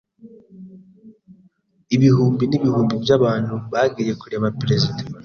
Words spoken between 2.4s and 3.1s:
n’ibihumbi